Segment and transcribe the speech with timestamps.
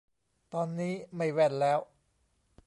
[0.53, 1.79] ตอนนี้ไม่แว่นแล้ว